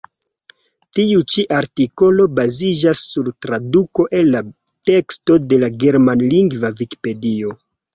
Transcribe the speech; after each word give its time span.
Tiu-ĉi 0.99 1.45
artikolo 1.57 2.25
baziĝas 2.41 3.05
sur 3.11 3.31
traduko 3.47 4.09
el 4.23 4.33
la 4.39 4.45
teksto 4.91 5.41
de 5.49 5.65
la 5.67 5.75
germanlingva 5.89 6.79
vikipedio. 6.85 7.59